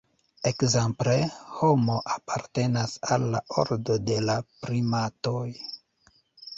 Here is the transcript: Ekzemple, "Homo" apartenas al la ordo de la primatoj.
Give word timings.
Ekzemple, 0.51 1.13
"Homo" 1.57 1.99
apartenas 2.15 2.97
al 3.17 3.29
la 3.37 3.45
ordo 3.67 4.01
de 4.11 4.19
la 4.33 4.41
primatoj. 4.67 5.49